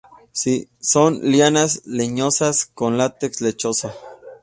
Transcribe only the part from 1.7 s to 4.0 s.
leñosas, con látex lechoso.